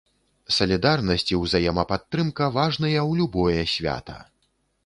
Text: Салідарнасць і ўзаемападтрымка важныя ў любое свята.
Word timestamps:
Салідарнасць 0.55 1.25
і 1.33 1.37
ўзаемападтрымка 1.43 2.49
важныя 2.57 2.99
ў 3.09 3.23
любое 3.23 3.61
свята. 3.75 4.17